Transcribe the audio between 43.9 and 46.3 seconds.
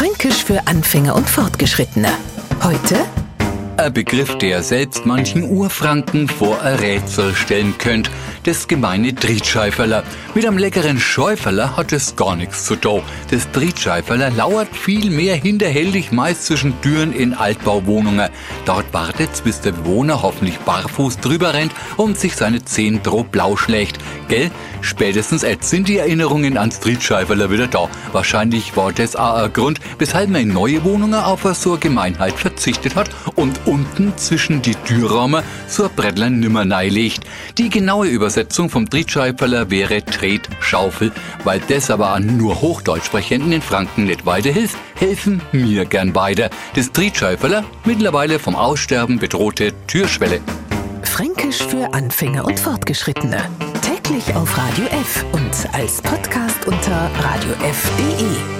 nicht weiterhilft, helfen mir gern